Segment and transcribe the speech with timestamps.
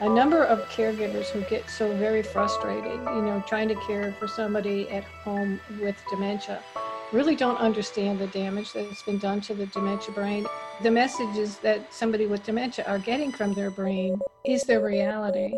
[0.00, 4.28] a number of caregivers who get so very frustrated, you know, trying to care for
[4.28, 6.62] somebody at home with dementia
[7.14, 10.44] really don't understand the damage that's been done to the dementia brain.
[10.82, 15.52] The messages that somebody with dementia are getting from their brain is their reality.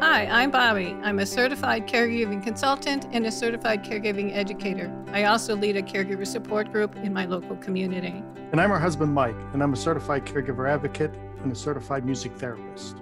[0.00, 0.96] Hi, I'm Bobby.
[1.02, 4.94] I'm a certified caregiving consultant and a certified caregiving educator.
[5.08, 8.22] I also lead a caregiver support group in my local community.
[8.52, 12.32] And I'm her husband, Mike, and I'm a certified caregiver advocate and a certified music
[12.36, 12.96] therapist.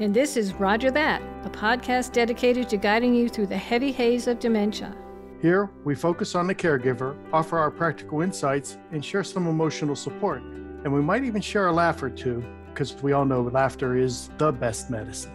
[0.00, 4.26] And this is Rodger That, a podcast dedicated to guiding you through the heavy haze
[4.26, 4.94] of dementia.
[5.40, 10.42] Here, we focus on the caregiver, offer our practical insights, and share some emotional support.
[10.42, 14.30] And we might even share a laugh or two, because we all know laughter is
[14.38, 15.32] the best medicine.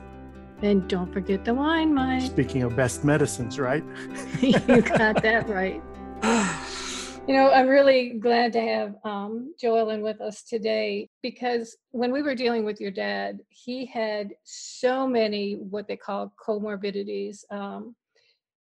[0.62, 2.24] And don't forget the wine, Mike.
[2.24, 3.84] Speaking of best medicines, right?
[4.42, 5.82] you got that right.
[7.30, 12.12] You know, I'm really glad to have um, Jo Ellen with us today because when
[12.12, 17.44] we were dealing with your dad, he had so many what they call comorbidities.
[17.52, 17.96] Um,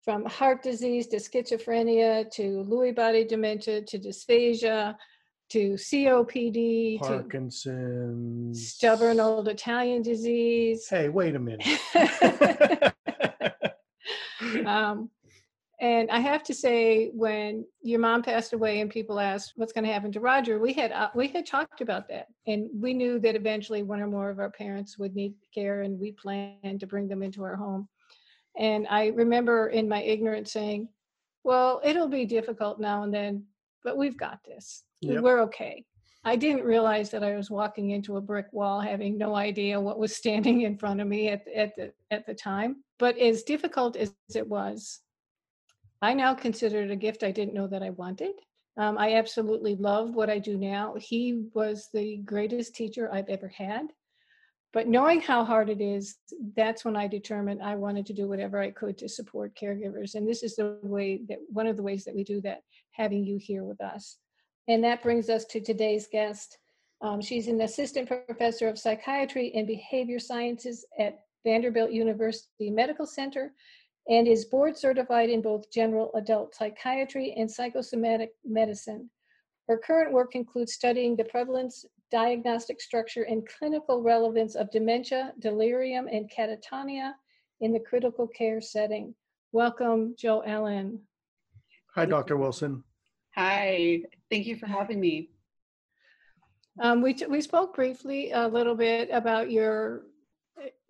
[0.05, 4.95] from heart disease to schizophrenia to Lewy body dementia to dysphagia
[5.49, 10.87] to COPD Parkinson's to stubborn old Italian disease.
[10.87, 11.67] Hey, wait a minute.
[14.65, 15.09] um,
[15.81, 19.83] and I have to say, when your mom passed away and people asked what's going
[19.85, 23.19] to happen to Rodger, we had uh, we had talked about that, and we knew
[23.19, 26.87] that eventually one or more of our parents would need care, and we planned to
[26.87, 27.87] bring them into our home.
[28.57, 30.87] And I remember in my ignorance saying,
[31.43, 33.43] well, it'll be difficult now and then,
[33.83, 34.83] but we've got this.
[35.01, 35.21] Yep.
[35.21, 35.85] We're okay.
[36.23, 39.99] I didn't realize that I was walking into a brick wall, having no idea what
[39.99, 42.77] was standing in front of me at, at, the, at the time.
[42.97, 45.01] But as difficult as it was,
[46.05, 48.33] I now consider it a gift I didn't know that I wanted.
[48.77, 50.93] Um, I absolutely love what I do now.
[50.99, 53.87] He was the greatest teacher I've ever had.
[54.71, 56.17] But knowing how hard it is,
[56.55, 60.13] that's when I determined I wanted to do whatever I could to support caregivers.
[60.13, 62.61] And this is the way that one of the ways that we do that,
[62.91, 64.17] having you here with us.
[64.67, 66.59] And that brings us to today's guest.
[67.01, 73.53] Um, she's an assistant professor of psychiatry and behavior sciences at Vanderbilt University Medical Center
[74.07, 79.09] and is board certified in both general adult psychiatry and psychosomatic medicine.
[79.67, 86.07] Her current work includes studying the prevalence, diagnostic structure, and clinical relevance of dementia, delirium,
[86.07, 87.13] and catatonia
[87.61, 89.15] in the critical care setting.
[89.51, 90.99] Welcome, Jo Ellen.
[91.95, 92.37] Hi, Dr.
[92.37, 92.83] Wilson.
[93.33, 95.29] Hi, thank you for having me.
[96.79, 100.03] Um, we, t- we spoke briefly a little bit about your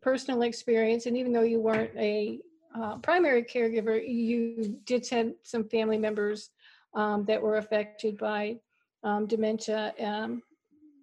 [0.02, 2.40] personal experience, and even though you weren't a
[2.76, 6.50] uh, primary caregiver, you did send some family members
[6.94, 8.58] um, that were affected by
[9.04, 9.94] um, dementia.
[10.00, 10.42] Um,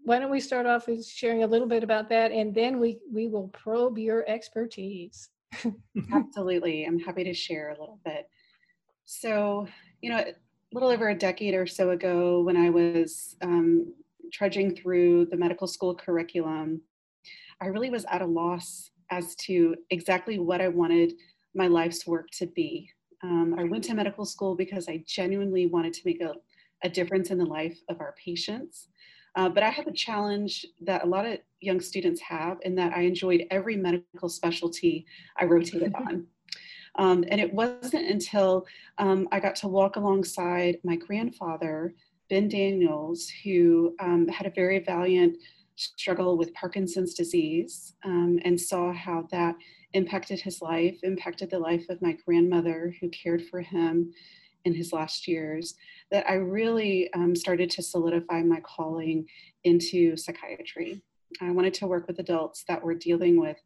[0.04, 2.98] why don't we start off with sharing a little bit about that, and then we
[3.12, 5.30] we will probe your expertise.
[6.12, 8.28] Absolutely, I'm happy to share a little bit.
[9.04, 9.66] So,
[10.00, 10.34] you know, a
[10.72, 13.94] little over a decade or so ago, when I was um,
[14.32, 16.80] trudging through the medical school curriculum,
[17.60, 21.12] I really was at a loss as to exactly what I wanted
[21.54, 22.90] my life's work to be.
[23.22, 26.34] Um, I went to medical school because I genuinely wanted to make a
[26.82, 28.88] a difference in the life of our patients.
[29.34, 32.92] Uh, but I had the challenge that a lot of young students have in that
[32.94, 35.06] I enjoyed every medical specialty
[35.38, 36.26] I rotated on.
[36.96, 38.66] Um, and it wasn't until
[38.98, 41.94] um, I got to walk alongside my grandfather,
[42.28, 45.38] Ben Daniels, who um, had a very valiant
[45.76, 49.54] struggle with Parkinson's disease um, and saw how that
[49.94, 54.12] impacted his life, impacted the life of my grandmother who cared for him
[54.64, 55.74] in his last years
[56.10, 59.26] that I really um, started to solidify my calling
[59.64, 61.02] into psychiatry.
[61.40, 63.56] I wanted to work with adults that were dealing with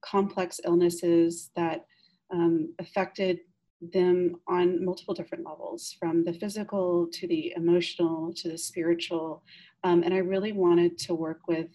[0.00, 1.84] complex illnesses that
[2.32, 3.40] um, affected
[3.80, 9.42] them on multiple different levels, from the physical to the emotional to the spiritual.
[9.84, 11.68] Um, and I really wanted to work with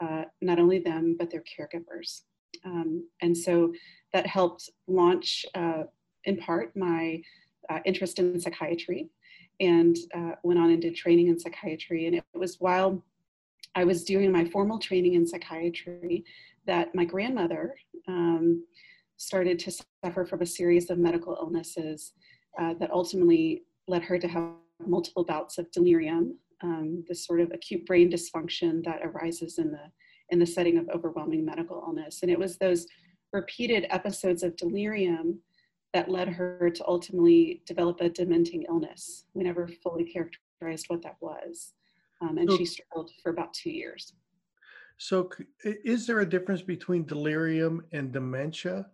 [0.00, 2.22] uh, not only them, but their caregivers.
[2.64, 3.72] Um, and so
[4.12, 5.84] that helped launch, uh,
[6.24, 7.20] in part, my
[7.70, 9.08] uh, interest in psychiatry
[9.60, 12.06] and uh, went on and did training in psychiatry.
[12.06, 13.02] And it was while
[13.74, 16.24] I was doing my formal training in psychiatry
[16.66, 17.74] that my grandmother
[18.08, 18.64] um,
[19.16, 19.72] started to
[20.04, 22.12] suffer from a series of medical illnesses
[22.60, 24.50] uh, that ultimately led her to have
[24.86, 29.90] multiple bouts of delirium, um, this sort of acute brain dysfunction that arises in the
[30.30, 32.20] in the setting of overwhelming medical illness.
[32.22, 32.86] And it was those
[33.32, 35.40] repeated episodes of delirium
[35.92, 39.26] that led her to ultimately develop a dementing illness.
[39.34, 41.72] We never fully characterized what that was.
[42.20, 44.12] Um, and she struggled for about two years.
[44.98, 45.28] So,
[45.62, 48.86] is there a difference between delirium and dementia?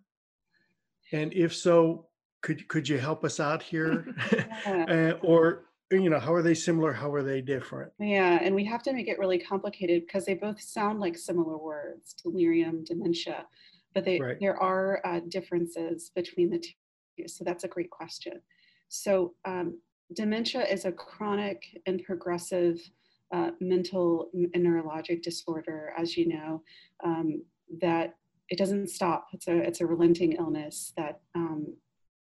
[1.12, 2.06] And if so,
[2.40, 4.06] could could you help us out here?
[4.66, 6.92] uh, or you know, how are they similar?
[6.92, 7.92] How are they different?
[7.98, 11.58] Yeah, and we have to make it really complicated because they both sound like similar
[11.58, 13.46] words: delirium, dementia,
[13.94, 14.36] but they, right.
[14.40, 17.26] there are uh, differences between the two.
[17.26, 18.40] So that's a great question.
[18.88, 19.78] So um,
[20.14, 22.80] dementia is a chronic and progressive
[23.32, 26.62] uh, mental and neurologic disorder, as you know,
[27.04, 27.42] um,
[27.80, 28.14] that
[28.48, 29.28] it doesn't stop.
[29.32, 31.74] It's a, it's a relenting illness that um,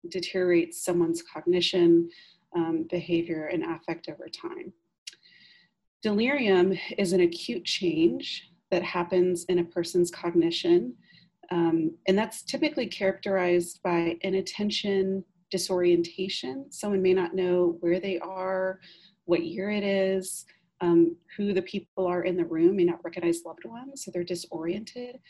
[0.09, 2.09] deteriorates someone's cognition,
[2.55, 4.73] um, behavior, and affect over time.
[6.03, 10.95] Delirium is an acute change that happens in a person's cognition,
[11.51, 16.71] um, and that's typically characterized by inattention, disorientation.
[16.71, 18.81] Someone may not know where they are,
[19.27, 20.47] what year it is,
[20.81, 24.25] um, who the people are in the room, may not recognize loved ones, so they're
[24.25, 25.21] disoriented.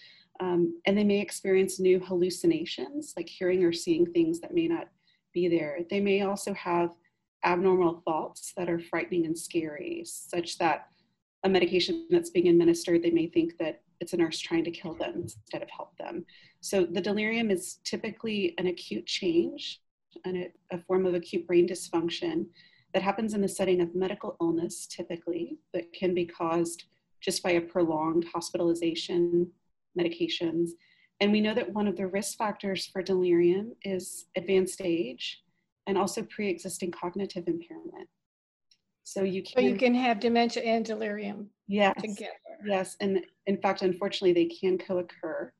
[0.40, 4.88] Um, and they may experience new hallucinations, like hearing or seeing things that may not
[5.34, 5.80] be there.
[5.90, 6.90] They may also have
[7.44, 10.88] abnormal thoughts that are frightening and scary, such that
[11.44, 14.94] a medication that's being administered, they may think that it's a nurse trying to kill
[14.94, 16.24] them instead of help them.
[16.60, 19.80] So the delirium is typically an acute change
[20.24, 22.46] and a, a form of acute brain dysfunction
[22.94, 26.84] that happens in the setting of medical illness typically that can be caused
[27.20, 29.48] just by a prolonged hospitalization,
[29.98, 30.70] medications.
[31.20, 35.41] And we know that one of the risk factors for delirium is advanced age
[35.87, 38.08] and also pre-existing cognitive impairment.
[39.05, 42.31] So you can, so you can have dementia and delirium yes, together.
[42.64, 45.52] Yes, and in fact, unfortunately, they can co-occur.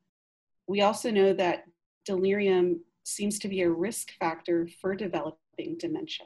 [0.67, 1.65] We also know that
[2.05, 6.25] delirium seems to be a risk factor for developing dementia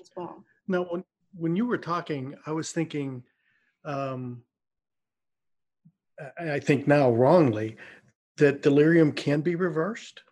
[0.00, 0.42] as well.
[0.66, 1.04] Now, when,
[1.34, 3.22] when you were talking, I was thinking,
[3.84, 4.42] um,
[6.40, 7.76] I think now wrongly,
[8.38, 10.22] that delirium can be reversed.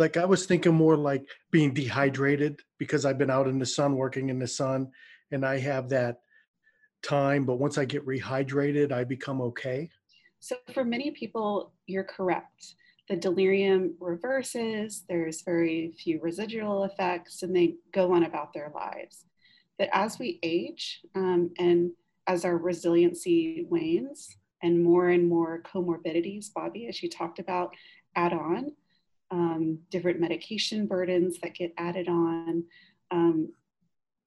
[0.00, 3.96] Like I was thinking more like being dehydrated because I've been out in the sun,
[3.96, 4.90] working in the sun,
[5.30, 6.20] and I have that
[7.02, 7.44] time.
[7.44, 9.90] But once I get rehydrated, I become okay.
[10.40, 12.74] So for many people, you're correct.
[13.10, 19.26] The delirium reverses, there's very few residual effects, and they go on about their lives.
[19.78, 21.90] But as we age um, and
[22.26, 27.74] as our resiliency wanes, and more and more comorbidities, Bobby, as you talked about,
[28.14, 28.72] add on.
[29.32, 32.64] Um, different medication burdens that get added on,
[33.12, 33.52] um,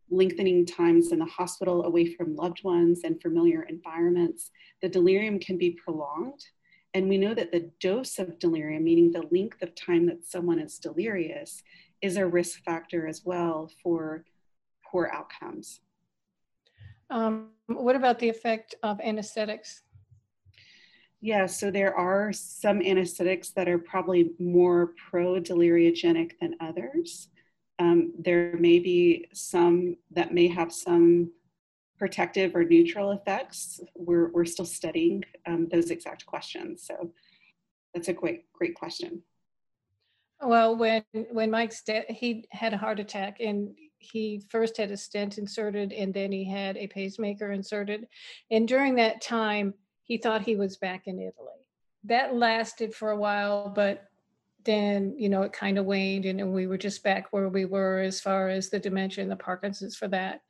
[0.10, 4.52] lengthening times in the hospital away from loved ones and familiar environments.
[4.82, 6.46] The delirium can be prolonged.
[6.94, 10.60] And we know that the dose of delirium, meaning the length of time that someone
[10.60, 11.64] is delirious,
[12.02, 14.26] is a risk factor as well for
[14.90, 15.82] poor outcomes.
[17.10, 19.82] Um, what about the effect of anesthetics?
[21.24, 27.30] Yeah, so there are some anesthetics that are probably more pro deliriogenic than others.
[27.80, 31.32] Um, there may be some that may have some
[31.98, 33.80] protective or neutral effects.
[33.96, 36.84] We're, we're still studying um, those exact questions.
[36.86, 37.14] So
[37.94, 39.24] that's a great, great question.
[40.42, 44.98] Well, when when Mike's dead, he had a heart attack and he first had a
[44.98, 48.08] stent inserted and then he had a pacemaker inserted.
[48.52, 49.74] And during that time,
[50.04, 51.50] he thought he was back in Italy.
[52.06, 54.10] That lasted for a while, but
[54.66, 58.00] then, you know, it kind of waned and, we were just back where we were
[58.00, 60.42] as far as the dementia and the Parkinson's for that.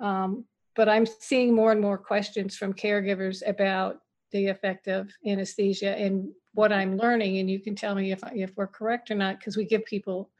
[0.00, 4.00] Um, but I'm seeing more and more questions from caregivers about
[4.30, 7.38] the effect of anesthesia and what I'm learning.
[7.38, 10.30] And you can tell me if, if we're correct or not, because we give people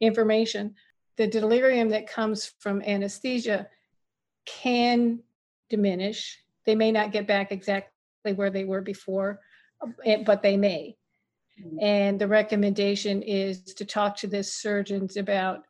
[0.00, 0.74] information.
[1.16, 3.68] The delirium that comes from anesthesia
[4.46, 5.20] can
[5.68, 6.38] diminish.
[6.64, 7.91] They may not get back exactly
[8.30, 9.40] where they were before,
[10.04, 10.96] eh, but they may.
[11.60, 11.78] Mm-hmm.
[11.80, 15.64] And the recommendation is to talk to the surgeons about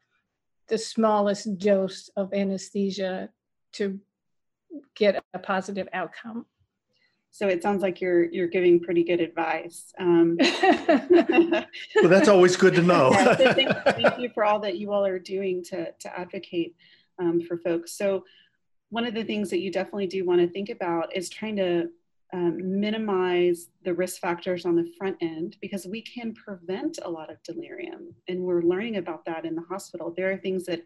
[0.68, 3.30] the smallest dose of anesthesia
[3.72, 3.98] to
[4.94, 6.46] get a positive outcome.
[7.30, 9.92] So it sounds like you're you're giving pretty good advice.
[9.98, 10.36] Um,
[10.70, 11.64] well,
[12.04, 13.10] that's always good to know.
[13.12, 16.76] so thank, thank, you for all that you all are doing to to advocate
[17.18, 17.96] um, for folks.
[17.96, 18.24] So
[18.90, 21.88] one of the things that you definitely do want to think about is trying to
[22.32, 27.30] um, minimize the risk factors on the front end because we can prevent a lot
[27.30, 28.14] of delirium.
[28.28, 30.14] And we're learning about that in the hospital.
[30.16, 30.82] There are things that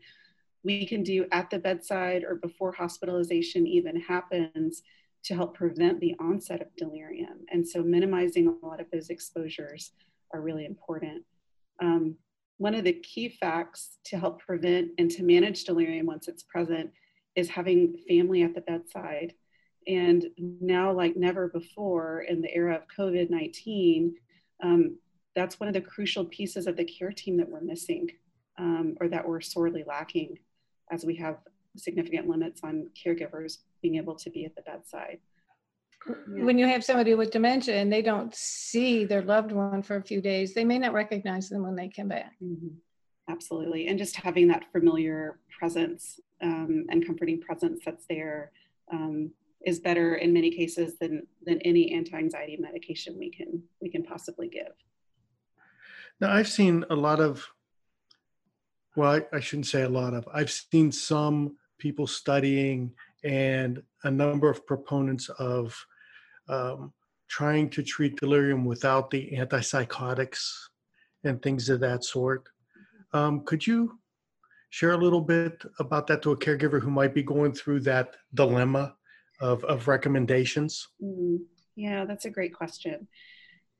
[0.64, 4.82] we can do at the bedside or before hospitalization even happens
[5.24, 7.46] to help prevent the onset of delirium.
[7.50, 9.92] And so minimizing a lot of those exposures
[10.32, 11.24] are really important.
[11.80, 12.16] Um,
[12.58, 16.90] one of the key facts to help prevent and to manage delirium once it's present
[17.36, 19.34] is having family at the bedside
[19.86, 24.14] And now, like never before in the era of COVID 19,
[24.62, 24.98] um,
[25.34, 28.08] that's one of the crucial pieces of the care team that we're missing
[28.58, 30.38] um, or that we're sorely lacking
[30.90, 31.38] as we have
[31.76, 35.18] significant limits on caregivers being able to be at the bedside.
[36.08, 36.44] Yeah.
[36.44, 40.02] When you have somebody with dementia and they don't see their loved one for a
[40.02, 42.32] few days, they may not recognize them when they come back.
[42.42, 42.68] Mm-hmm.
[43.28, 43.88] Absolutely.
[43.88, 48.52] And just having that familiar presence um, and comforting presence that's there
[48.92, 49.32] um,
[49.66, 54.48] is better in many cases than, than any anti-anxiety medication we can, we can possibly
[54.48, 54.72] give.
[56.20, 57.46] Now, I've seen a lot of,
[58.94, 62.92] well, I, I shouldn't say a lot of, I've seen some people studying
[63.24, 65.76] and a number of proponents of
[66.48, 66.92] um,
[67.28, 70.48] trying to treat delirium without the antipsychotics
[71.24, 72.48] and things of that sort.
[73.12, 73.98] Um, could you
[74.70, 78.14] share a little bit about that to a caregiver who might be going through that
[78.34, 78.95] dilemma
[79.40, 80.88] of, of recommendations?
[81.02, 81.38] Mm,
[81.74, 83.08] yeah, that's a great question.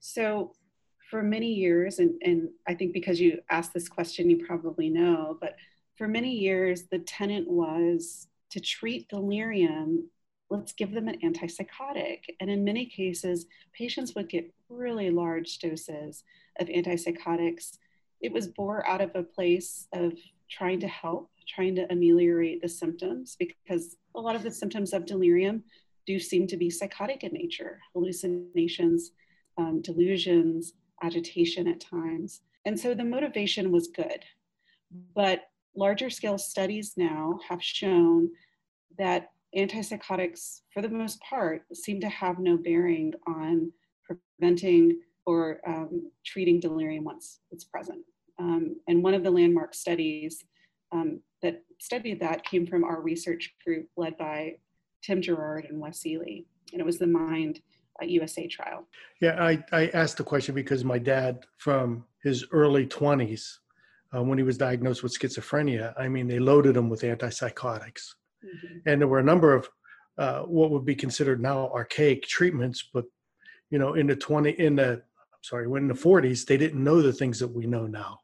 [0.01, 0.53] So,
[1.11, 5.39] for many years, and, and I think because you asked this question, you probably know,
[5.41, 5.55] but
[5.97, 10.11] for many years, the tenant was to treat delirium,
[10.51, 12.21] let's give them an antipsychotic.
[12.41, 16.25] And in many cases, patients would get really large doses
[16.59, 17.79] of antipsychotics.
[18.21, 20.13] It was born out of a place of
[20.51, 25.07] trying to help, trying to ameliorate the symptoms, because a lot of the symptoms of
[25.07, 25.63] delirium
[26.07, 29.13] do seem to be psychotic in nature hallucinations,
[29.59, 32.41] um, delusions, agitation at times.
[32.65, 34.25] And so the motivation was good.
[35.15, 35.43] But
[35.77, 38.31] larger scale studies now have shown
[38.99, 43.73] that antipsychotics, for the most part, seem to have no bearing on
[44.05, 48.01] preventing or um, treating delirium once it's present.
[48.39, 50.45] Um, and one of the landmark studies
[50.93, 54.57] um, that studied that came from our research group led by
[55.03, 56.41] Tim Girard and Wes Ely.
[56.73, 57.61] And it was the MIND
[58.01, 58.87] uh, USA trial.
[59.21, 63.59] Yeah, I, I asked the question because my dad, from his early 20s,
[64.15, 68.15] uh, when he was diagnosed with schizophrenia, I mean, they loaded him with antipsychotics.
[68.45, 68.79] Mm-hmm.
[68.87, 69.69] And there were a number of
[70.19, 73.05] uh, what would be considered now archaic treatments, but
[73.71, 76.83] you know, in the 20, in the, I'm sorry, when in the 40s, they didn't
[76.83, 78.21] know the things that we know now.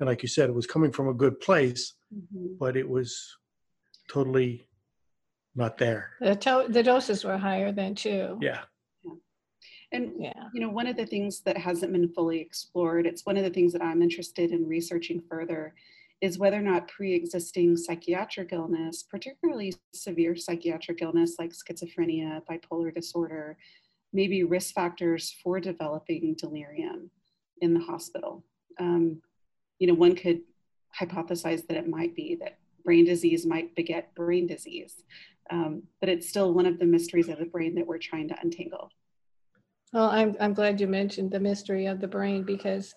[0.00, 2.54] And like you said, it was coming from a good place, mm-hmm.
[2.58, 3.36] but it was
[4.08, 4.68] totally
[5.54, 6.10] not there.
[6.20, 8.38] The, to- the doses were higher then too.
[8.40, 8.62] Yeah.
[9.90, 10.44] And yeah.
[10.52, 13.50] you know, one of the things that hasn't been fully explored, it's one of the
[13.50, 15.74] things that I'm interested in researching further,
[16.20, 23.56] is whether or not pre-existing psychiatric illness, particularly severe psychiatric illness like schizophrenia, bipolar disorder,
[24.12, 27.10] may be risk factors for developing delirium
[27.60, 28.44] in the hospital.
[28.78, 29.22] Um,
[29.78, 30.40] you know, one could
[30.98, 35.04] hypothesize that it might be that brain disease might beget brain disease,
[35.50, 38.40] um, but it's still one of the mysteries of the brain that we're trying to
[38.40, 38.90] untangle.
[39.92, 42.94] Well, I'm, I'm glad you mentioned the mystery of the brain because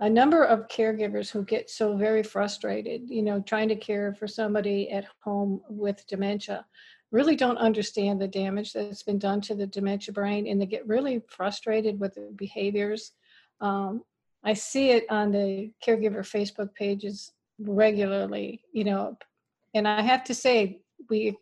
[0.00, 4.28] a number of caregivers who get so very frustrated, you know, trying to care for
[4.28, 6.66] somebody at home with dementia,
[7.10, 10.86] really don't understand the damage that's been done to the dementia brain and they get
[10.86, 13.12] really frustrated with the behaviors.
[13.60, 14.02] Um,
[14.46, 19.18] I see it on the caregiver Facebook pages regularly, you know,
[19.74, 21.36] and I have to say, we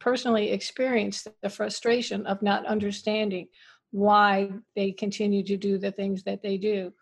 [0.00, 3.48] personally experienced the frustration of not understanding
[3.90, 6.92] why they continue to do the things that they do.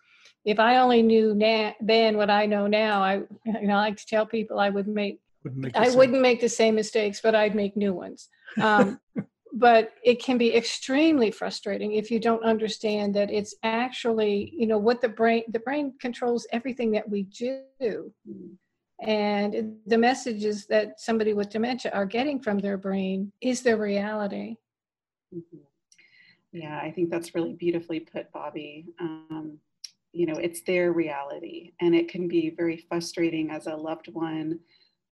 [0.45, 3.97] If I only knew na- then what I know now, I you know I like
[3.99, 7.55] to tell people I would make, wouldn't I wouldn't make the same mistakes, but I'd
[7.55, 8.29] make new ones.
[8.61, 8.99] Um,
[9.55, 14.79] but it can be extremely frustrating if you don't understand that it's actually you know
[14.79, 18.13] what the brain the brain controls everything that we do
[19.03, 24.57] and the messages that somebody with dementia are getting from their brain is their reality
[25.35, 25.59] mm-hmm.
[26.53, 28.87] Yeah, I think that's really beautifully put, Bobby.
[29.01, 29.59] Um,
[30.13, 34.61] you know, it's their reality, and it can be very frustrating as a loved one,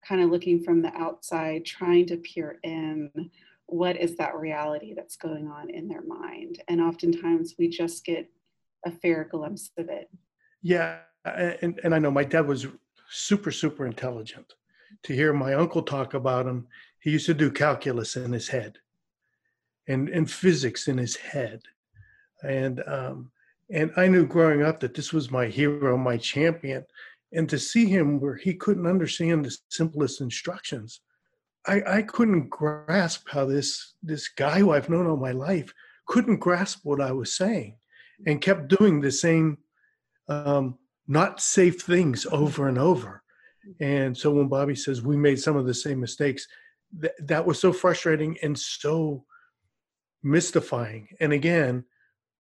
[0.07, 3.09] kind of looking from the outside, trying to peer in.
[3.73, 6.61] What is that reality that's going on in their mind?
[6.67, 8.29] And oftentimes we just get
[8.85, 10.09] a fair glimpse of it.
[10.61, 12.67] Yeah, and, and I know my dad was
[13.09, 14.53] super, super intelligent.
[15.05, 16.67] To hear my uncle talk about him,
[16.99, 18.77] he used to do calculus in his head
[19.87, 21.63] and, and physics in his head.
[22.43, 23.31] And, um,
[23.71, 26.85] and I knew growing up that this was my hero, my champion.
[27.31, 31.01] And to see him where he couldn't understand the simplest instructions,
[31.65, 35.73] I, I couldn't grasp how this, this guy who I've known all my life
[36.05, 37.77] couldn't grasp what I was saying
[38.25, 39.57] and kept doing the same
[40.27, 40.77] um,
[41.07, 43.23] not safe things over and over.
[43.79, 46.47] And so when Bobby says we made some of the same mistakes,
[46.99, 49.25] th- that was so frustrating and so
[50.21, 51.07] mystifying.
[51.19, 51.85] And again,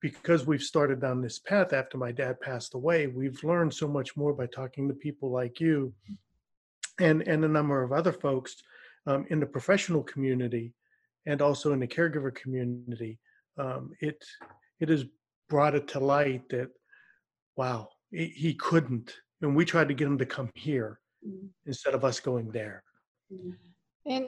[0.02, 4.16] because we've started down this path after my dad passed away, we've learned so much
[4.16, 5.94] more by talking to people like you
[7.00, 8.56] and, and a number of other folks
[9.08, 10.74] um, in the professional community
[11.26, 13.20] and also in the caregiver community.
[13.58, 14.24] Um, it,
[14.80, 15.06] it has
[15.50, 16.70] brought it to light that,
[17.56, 19.14] wow, he, he couldn't.
[19.42, 21.48] And we tried to get him to come here mm-hmm.
[21.66, 22.84] instead of us going there.
[23.34, 23.52] Mm-hmm.
[24.12, 24.28] And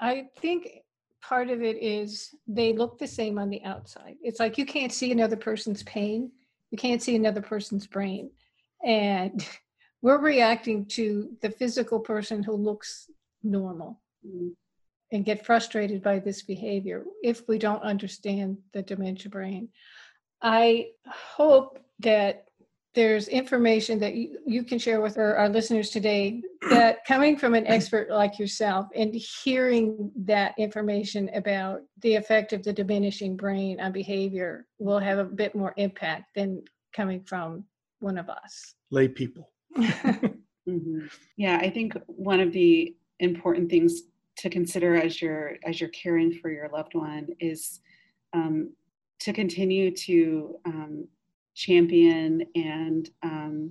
[0.00, 0.82] I think
[1.22, 4.16] part of it is they look the same on the outside.
[4.22, 6.30] It's like you can't see another person's pain,
[6.70, 8.30] you can't see another person's brain.
[8.84, 9.46] And
[10.02, 13.10] we're reacting to the physical person who looks
[13.42, 14.00] normal.
[15.12, 19.68] And get frustrated by this behavior if we don't understand the dementia brain.
[20.42, 22.46] I hope that
[22.94, 27.54] there's information that you, you can share with our, our, listeners today that coming from
[27.54, 33.80] an expert like yourself and hearing that information about the effect of the diminishing brain
[33.80, 36.62] on behavior will have a bit more impact than
[36.92, 37.64] coming from
[38.00, 41.06] one of us lay people mm-hmm.
[41.36, 44.02] yeah i think one of the important things
[44.40, 47.80] to consider as you're as you're caring for your loved one is
[48.32, 48.72] um,
[49.18, 51.06] to continue to um,
[51.54, 53.70] champion and um,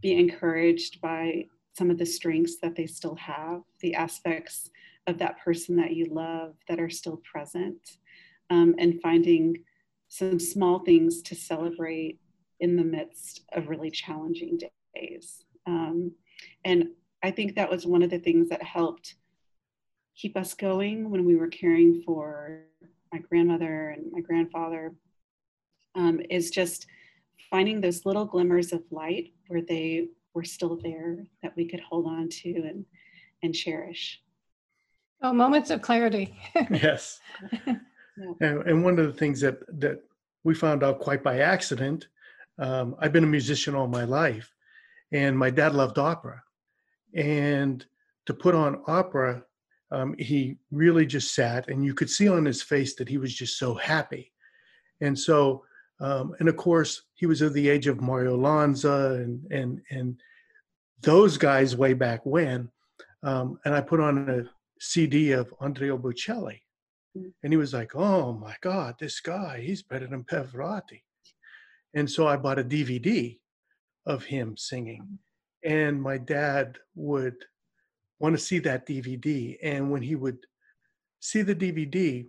[0.00, 1.44] be encouraged by
[1.76, 4.70] some of the strengths that they still have, the aspects
[5.08, 7.98] of that person that you love that are still present,
[8.50, 9.56] um, and finding
[10.06, 12.20] some small things to celebrate
[12.60, 14.60] in the midst of really challenging
[14.94, 15.44] days.
[15.66, 16.12] Um,
[16.64, 16.90] and
[17.24, 19.16] I think that was one of the things that helped
[20.16, 22.62] keep us going when we were caring for
[23.12, 24.94] my grandmother and my grandfather
[25.94, 26.86] um, is just
[27.50, 32.06] finding those little glimmers of light where they were still there that we could hold
[32.06, 32.84] on to and
[33.42, 34.22] and cherish.
[35.22, 36.34] Oh, moments of clarity.
[36.70, 37.20] yes.
[37.66, 37.76] yeah.
[38.40, 40.02] and, and, one of the things that that
[40.42, 42.08] we found out quite by accident,
[42.58, 44.52] um, I've been a musician all my life,
[45.12, 46.42] and my dad loved opera,
[47.14, 47.84] and
[48.26, 49.44] to put on opera,
[49.90, 53.34] um, he really just sat, and you could see on his face that he was
[53.34, 54.32] just so happy,
[55.00, 55.64] and so
[56.00, 60.20] um, and of course, he was of the age of Mario Lanza and and and
[61.02, 62.70] those guys way back when.
[63.22, 66.60] Um, and I put on a CD of Andrea Bocelli,
[67.16, 67.32] mm.
[67.42, 71.02] and he was like, "Oh my God, this guy, he's better than Pavarotti."
[71.94, 73.38] And so I bought a DVD
[74.04, 75.70] of him singing, mm.
[75.70, 77.36] and my dad would
[78.18, 79.56] want to see that DVD.
[79.62, 80.38] And when he would
[81.20, 82.26] see the DVD,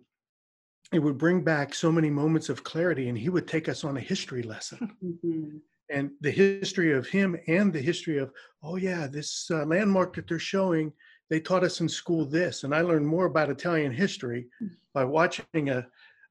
[0.94, 3.98] it would bring back so many moments of clarity and he would take us on
[3.98, 5.58] a history lesson mm-hmm.
[5.90, 8.32] and the history of him and the history of
[8.64, 10.92] oh yeah this uh, landmark that they're showing
[11.30, 14.48] they taught us in school this and i learned more about italian history
[14.94, 15.86] by watching a,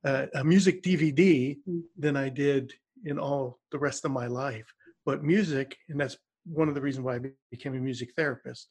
[0.05, 1.83] a, a music dvd mm.
[1.99, 2.73] than i did
[3.05, 4.73] in all the rest of my life
[5.05, 8.69] but music and that's one of the reasons why i became a music therapist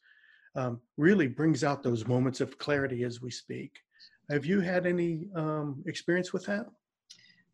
[0.56, 3.72] um, really brings out those moments of clarity as we speak
[4.30, 6.66] have you had any um, experience with that?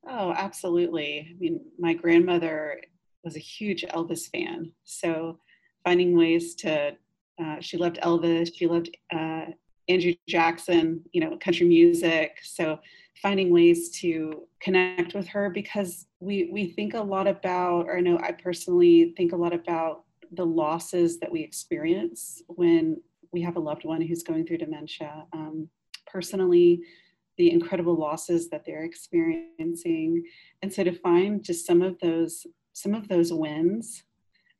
[0.08, 1.28] Oh, absolutely.
[1.30, 2.80] I mean, my grandmother
[3.24, 4.72] was a huge Elvis fan.
[4.84, 5.38] So
[5.84, 6.96] finding ways to,
[7.42, 9.46] uh, she loved Elvis, she loved uh,
[9.88, 12.38] Andrew Jackson, you know, country music.
[12.42, 12.78] So
[13.20, 18.00] finding ways to connect with her because we, we think a lot about, or I
[18.00, 23.00] know I personally think a lot about the losses that we experience when
[23.32, 25.24] we have a loved one who's going through dementia.
[25.32, 25.68] Um,
[26.06, 26.82] personally,
[27.36, 30.24] the incredible losses that they're experiencing.
[30.62, 34.02] And so to find just some of those, some of those wins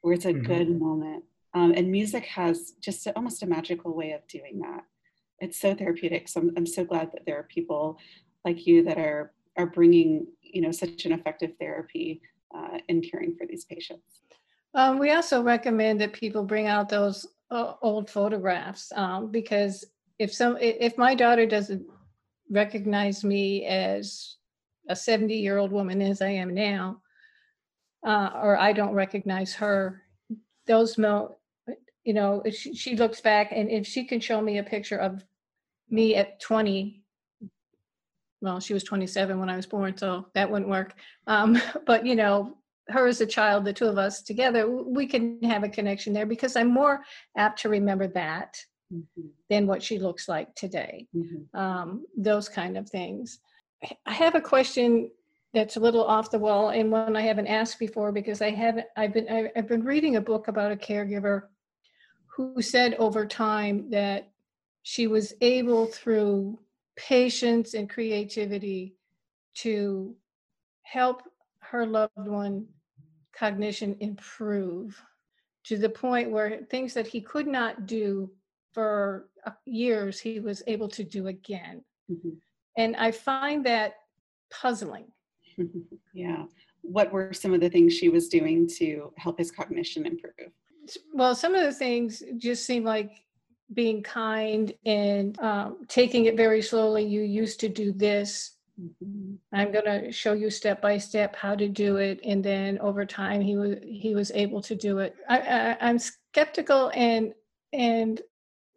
[0.01, 0.47] where it's a mm-hmm.
[0.47, 1.25] good moment.
[1.53, 4.85] Um, and music has just a, almost a magical way of doing that.
[5.41, 6.29] It's so therapeutic.
[6.29, 7.99] So I'm, I'm so glad that there are people
[8.45, 12.21] like you that are are bringing you know such an effective therapy
[12.55, 14.23] uh, in caring for these patients.
[14.75, 19.85] Um, we also recommend that people bring out those uh, old photographs um, because
[20.19, 21.85] if some if my daughter doesn't
[22.51, 24.37] recognize me as
[24.89, 27.01] a 70 year old woman as I am now,
[28.07, 30.03] uh, or I don't recognize her,
[30.67, 31.37] those mo,
[32.05, 35.23] you know, she, she looks back and if she can show me a picture of
[35.89, 37.03] me at 20,
[38.41, 40.95] well, she was 27 when I was born, so that wouldn't work.
[41.27, 42.57] Um, but you know,
[42.89, 46.27] her as a child, the two of us together, we can have a connection there
[46.27, 47.03] because I'm more
[47.37, 48.57] apt to remember that
[48.93, 49.29] mm-hmm.
[49.49, 51.07] than what she looks like today.
[51.15, 51.59] Mm-hmm.
[51.59, 53.39] Um, those kind of things.
[54.07, 55.11] I have a question
[55.55, 58.87] that's a little off the wall and one I haven't asked before because I haven't.
[58.97, 61.43] I've been I've been reading a book about a caregiver
[62.37, 64.31] who said over time that
[64.83, 66.59] she was able through
[66.97, 68.95] patience and creativity
[69.55, 70.15] to
[70.83, 71.23] help
[71.71, 72.67] her loved one
[73.37, 75.01] cognition improve
[75.65, 78.31] to the point where things that he could not do
[78.73, 79.29] for
[79.65, 81.85] years he was able to do again.
[82.11, 82.31] Mm-hmm.
[82.77, 83.95] and i find that
[84.51, 85.07] puzzling.
[86.13, 86.45] Yeah.
[86.83, 90.51] What were some of the things she was doing to help his cognition improve?
[91.15, 93.13] Well some of the things just seem like
[93.73, 97.05] being kind and um, taking it very slowly.
[97.05, 98.57] You used to do this.
[99.53, 103.05] I'm going to show you step by step how to do it and then over
[103.05, 107.33] time he was he was able to do it I, I, i'm skeptical and
[107.73, 108.21] and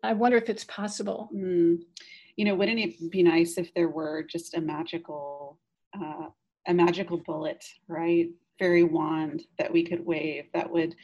[0.04, 1.80] i wonder if it's possible mm.
[2.36, 5.60] you know wouldn't it be nice if there were just a magical
[6.00, 6.28] uh,
[6.68, 10.96] a magical bullet right fairy wand that we could wave that would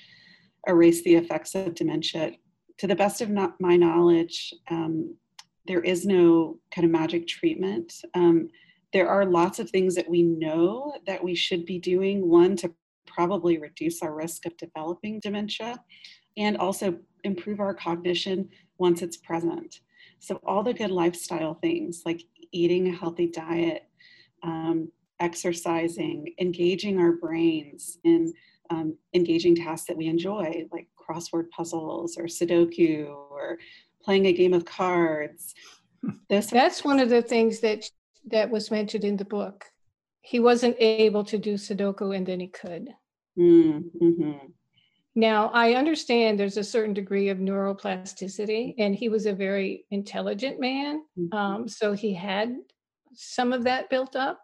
[0.68, 2.32] erase the effects of dementia
[2.80, 5.16] to the best of not my knowledge, um,
[5.68, 7.94] there is no kind of magic treatment.
[8.16, 8.50] Um,
[8.94, 12.28] there are lots of things that we know that we should be doing.
[12.28, 12.74] One, to
[13.06, 15.80] probably reduce our risk of developing dementia,
[16.38, 19.82] and also improve our cognition once it's present.
[20.20, 23.88] So, all the good lifestyle things like eating a healthy diet,
[24.44, 28.34] um, exercising, engaging our brains in
[28.70, 33.58] um, engaging tasks that we enjoy, like crossword puzzles or Sudoku or
[34.04, 35.56] playing a game of cards.
[36.30, 37.90] Those That's one of the things that
[38.28, 39.66] that was mentioned in the book.
[40.22, 42.90] He wasn't able to do Sudoku and then he could.
[43.38, 44.48] Mm-hmm.
[45.16, 50.60] Now, I understand there's a certain degree of neuroplasticity, and he was a very intelligent
[50.60, 51.04] man.
[51.18, 51.36] Mm-hmm.
[51.36, 52.56] Um, so he had
[53.14, 54.40] some of that built up.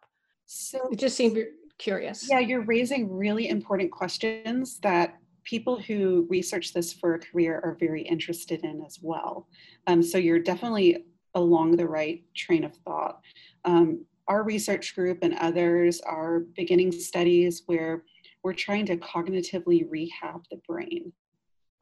[0.46, 1.38] So it just seemed
[1.78, 2.28] curious.
[2.30, 7.78] Yeah, you're raising really important questions that people who research this for a career are
[7.80, 9.48] very interested in as well.
[9.88, 13.22] Um, so you're definitely along the right train of thought.
[13.66, 18.04] Um, our research group and others are beginning studies where
[18.44, 21.12] we're trying to cognitively rehab the brain.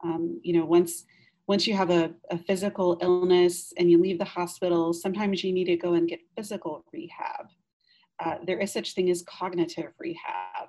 [0.02, 1.04] Um, you know, once
[1.46, 5.66] once you have a, a physical illness and you leave the hospital, sometimes you need
[5.66, 7.48] to go and get physical rehab.
[8.18, 10.68] Uh, there is such thing as cognitive rehab,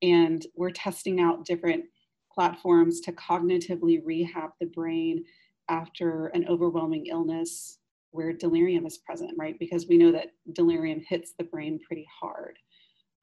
[0.00, 1.84] and we're testing out different
[2.32, 5.24] platforms to cognitively rehab the brain
[5.68, 7.80] after an overwhelming illness
[8.14, 9.58] where delirium is present, right?
[9.58, 12.56] Because we know that delirium hits the brain pretty hard.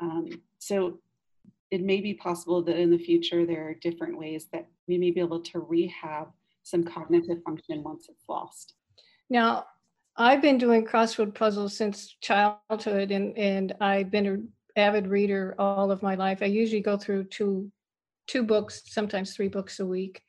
[0.01, 0.27] Um,
[0.59, 0.99] so
[1.71, 5.09] it may be possible that in the future there are different ways that we may
[5.11, 6.27] be able to rehab
[6.63, 8.73] some cognitive function once it's lost.
[9.29, 9.65] Now,
[10.17, 15.89] I've been doing crossword puzzles since childhood, and, and I've been an avid reader all
[15.89, 16.39] of my life.
[16.41, 17.71] I usually go through two
[18.27, 20.21] two books, sometimes three books a week.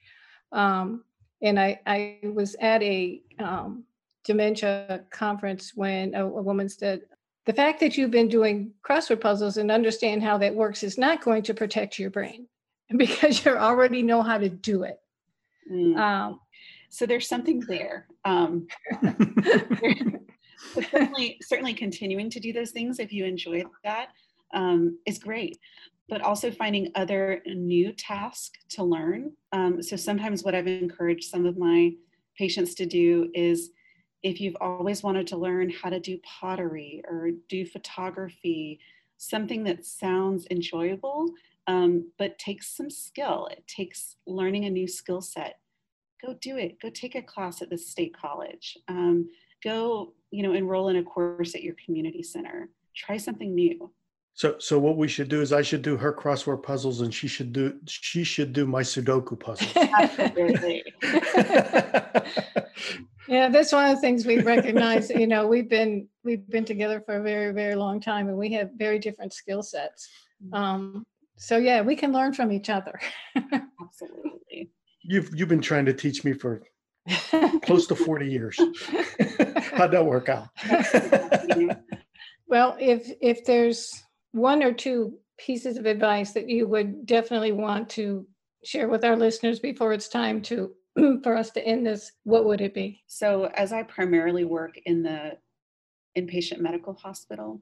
[0.53, 1.05] Um,
[1.43, 3.85] and I, I was at a um,
[4.25, 7.03] dementia conference when a, a woman said,
[7.45, 11.23] the fact that you've been doing crossword puzzles and understand how that works is not
[11.23, 12.47] going to protect your brain
[12.97, 15.01] because you already know how to do it.
[15.71, 15.97] Mm.
[15.99, 16.41] Um,
[16.89, 18.07] so there's something there.
[18.25, 18.67] Um,
[20.91, 24.09] certainly, certainly continuing to do those things if you enjoy that
[24.55, 25.59] um, is great
[26.13, 29.33] but also finding other new tasks to learn.
[29.53, 31.93] Um, so sometimes what I've encouraged some of my
[32.37, 33.71] patients to do is
[34.23, 38.81] if you've always wanted to learn how to do pottery or do photography,
[39.17, 41.27] something that sounds enjoyable,
[41.67, 45.59] um, but takes some skill, it takes learning a new skill set.
[46.25, 46.81] Go do it.
[46.81, 48.79] Go take a class at the state college.
[48.89, 49.29] Um,
[49.63, 52.69] go, you know, enroll in a course at your community center.
[52.95, 53.91] Try something new.
[54.35, 57.29] So, so what we should do is I should do her crossword puzzles, and she
[57.29, 59.73] should do she should do my Sudoku puzzles.
[59.77, 60.85] Absolutely.
[63.29, 65.11] yeah, that's one of the things we recognize.
[65.11, 68.53] you know, we've been we've been together for a very very long time, and we
[68.53, 70.09] have very different skill sets.
[70.45, 70.55] Mm-hmm.
[70.55, 71.07] Um,
[71.37, 73.01] so yeah, we can learn from each other.
[73.37, 74.71] Absolutely.
[75.03, 76.63] You've you've been trying to teach me for
[77.63, 78.57] close to forty years.
[79.75, 80.49] How'd that work out?
[82.47, 87.91] well, if if there's one or two pieces of advice that you would definitely want
[87.91, 88.27] to
[88.65, 90.73] share with our listeners before it's time to
[91.23, 93.03] for us to end this, what would it be?
[93.07, 95.39] So, as I primarily work in the
[96.17, 97.61] inpatient medical hospital,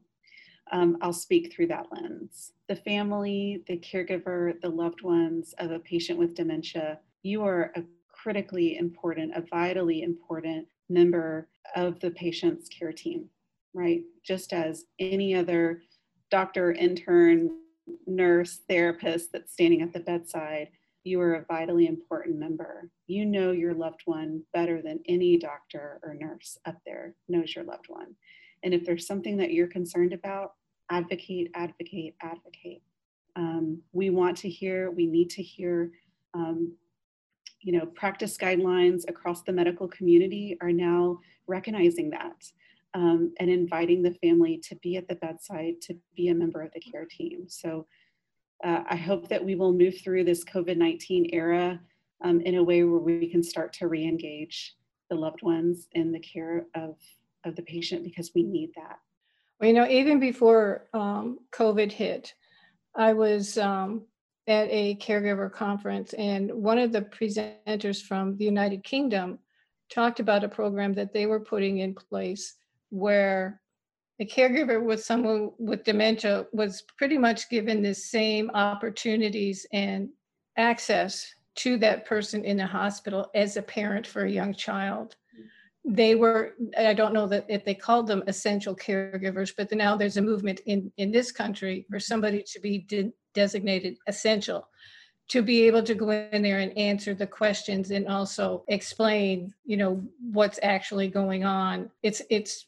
[0.72, 2.52] um, I'll speak through that lens.
[2.68, 7.82] The family, the caregiver, the loved ones of a patient with dementia, you are a
[8.12, 13.28] critically important, a vitally important member of the patient's care team,
[13.74, 14.02] right?
[14.24, 15.82] Just as any other
[16.30, 17.50] doctor, intern,
[18.06, 20.68] nurse, therapist that's standing at the bedside,
[21.04, 22.90] you are a vitally important member.
[23.06, 27.64] You know your loved one better than any doctor or nurse up there knows your
[27.64, 28.14] loved one.
[28.62, 30.52] And if there's something that you're concerned about,
[30.90, 32.82] advocate, advocate, advocate.
[33.36, 35.92] Um, we want to hear, we need to hear,
[36.34, 36.74] um,
[37.60, 42.44] you know, practice guidelines across the medical community are now recognizing that
[42.94, 46.72] um, and inviting the family to be at the bedside, to be a member of
[46.72, 47.44] the care team.
[47.48, 47.86] So
[48.64, 51.80] uh, I hope that we will move through this COVID 19 era
[52.22, 54.76] um, in a way where we can start to re engage
[55.08, 56.96] the loved ones in the care of,
[57.44, 58.98] of the patient because we need that.
[59.58, 62.34] Well, you know, even before um, COVID hit,
[62.94, 64.02] I was um,
[64.46, 69.38] at a caregiver conference, and one of the presenters from the United Kingdom
[69.92, 72.54] talked about a program that they were putting in place
[72.90, 73.60] where
[74.20, 80.10] a caregiver with someone with dementia was pretty much given the same opportunities and
[80.58, 85.16] access to that person in the hospital as a parent for a young child.
[85.86, 90.18] They were, I don't know that if they called them essential caregivers, but now there's
[90.18, 94.68] a movement in, in this country for somebody to be de- designated essential
[95.28, 99.76] to be able to go in there and answer the questions and also explain you
[99.76, 100.02] know
[100.32, 102.66] what's actually going on it's it's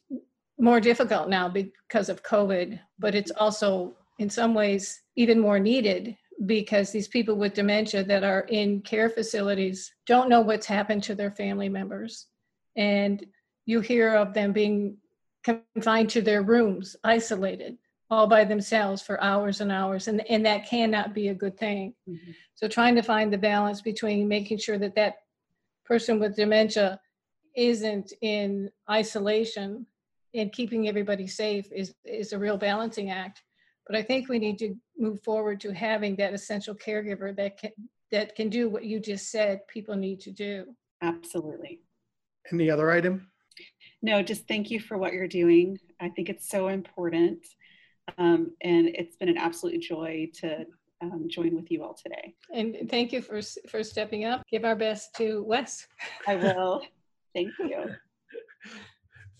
[0.62, 6.16] more difficult now because of covid but it's also in some ways even more needed
[6.46, 11.16] because these people with dementia that are in care facilities don't know what's happened to
[11.16, 12.28] their family members
[12.76, 13.26] and
[13.66, 14.96] you hear of them being
[15.42, 17.76] confined to their rooms isolated
[18.08, 21.92] all by themselves for hours and hours and, and that cannot be a good thing
[22.08, 22.30] mm-hmm.
[22.54, 25.16] so trying to find the balance between making sure that that
[25.84, 27.00] person with dementia
[27.56, 29.86] isn't in isolation
[30.34, 33.42] and keeping everybody safe is is a real balancing act
[33.86, 37.70] but i think we need to move forward to having that essential caregiver that can
[38.10, 40.64] that can do what you just said people need to do
[41.02, 41.80] absolutely
[42.52, 43.28] any other item
[44.02, 47.38] no just thank you for what you're doing i think it's so important
[48.18, 50.66] um, and it's been an absolute joy to
[51.02, 52.34] um, join with you all today.
[52.54, 54.42] And thank you for, for stepping up.
[54.50, 55.86] Give our best to Wes.
[56.26, 56.82] I will.
[57.34, 57.94] Thank you.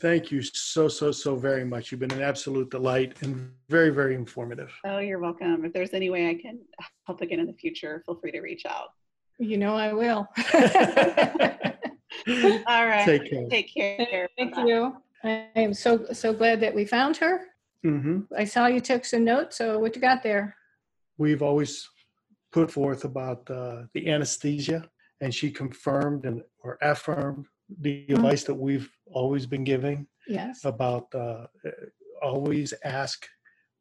[0.02, 1.92] Thank you so, so, so very much.
[1.92, 4.72] You've been an absolute delight and very, very informative.
[4.84, 5.64] Oh, you're welcome.
[5.64, 6.58] If there's any way I can
[7.06, 8.88] help again in the future, feel free to reach out.
[9.38, 10.28] You know I will.
[12.66, 13.04] All right.
[13.04, 13.48] Take care.
[13.48, 14.28] Take care.
[14.36, 14.96] Thank you.
[15.22, 17.46] I am so so glad that we found her.
[17.86, 18.22] Mm-hmm.
[18.36, 19.56] I saw you took some notes.
[19.56, 20.56] So what you got there?
[21.16, 21.88] We've always
[22.50, 24.84] put forth about uh, the anesthesia,
[25.20, 27.46] and she confirmed and or affirmed
[27.80, 28.14] the mm-hmm.
[28.14, 30.06] advice that we've always been giving.
[30.26, 30.64] Yes.
[30.64, 31.46] About uh,
[32.22, 33.26] always ask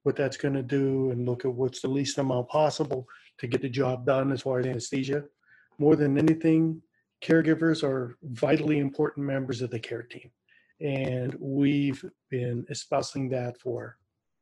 [0.04, 3.62] what that's going to do and look at what's the least amount possible to get
[3.62, 5.24] the job done as far as anesthesia.
[5.78, 6.82] More than anything,
[7.24, 10.32] caregivers are vitally important members of the care team
[10.82, 13.98] and we've been espousing that for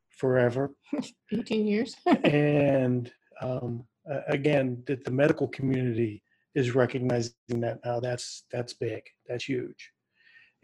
[0.09, 0.71] forever
[1.33, 3.83] 18 years and um,
[4.27, 6.23] again that the medical community
[6.55, 9.91] is recognizing that now that's that's big that's huge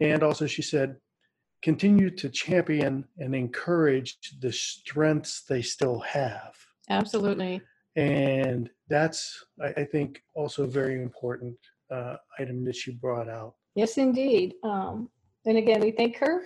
[0.00, 0.96] and also she said
[1.62, 6.54] continue to champion and encourage the strengths they still have
[6.90, 7.60] absolutely
[7.96, 11.56] and that's i, I think also a very important
[11.90, 15.08] uh, item that you brought out yes indeed um,
[15.46, 16.42] and again, we thank her.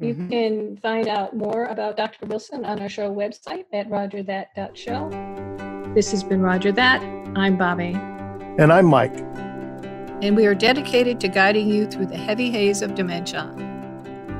[0.00, 0.28] You mm-hmm.
[0.28, 2.26] can find out more about Dr.
[2.26, 5.92] Wilson on our show website at rodgerthat.show.
[5.94, 7.00] This has been Rodger That.
[7.36, 7.92] I'm Bobby.
[8.58, 9.16] And I'm Mike.
[10.22, 13.54] And we are dedicated to guiding you through the heavy haze of dementia.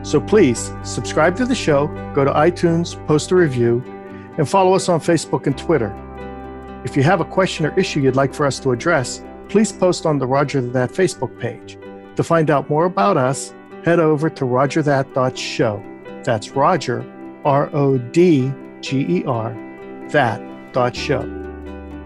[0.03, 3.83] So please subscribe to the show, go to iTunes, post a review,
[4.39, 5.95] and follow us on Facebook and Twitter.
[6.85, 10.07] If you have a question or issue you'd like for us to address, please post
[10.07, 11.79] on the Rodger That Facebook page.
[12.17, 13.53] To find out more about us,
[13.85, 15.83] head over to rodgerthat.show.
[16.25, 17.05] That's Rodger,
[17.45, 19.53] R O D G E R,
[20.11, 21.23] that dot show.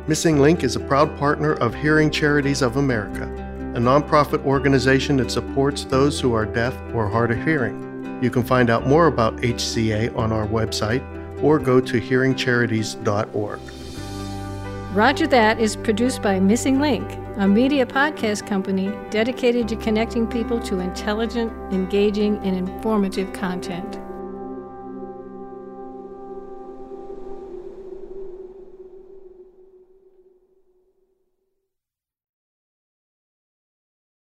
[0.07, 3.27] Missing Link is a proud partner of Hearing Charities of America,
[3.75, 8.21] a nonprofit organization that supports those who are deaf or hard of hearing.
[8.23, 11.03] You can find out more about HCA on our website
[11.43, 13.61] or go to hearingcharities.org.
[14.95, 20.61] Rodger That is produced by Missing Link, a media podcast company dedicated to connecting people
[20.61, 23.99] to intelligent, engaging, and informative content.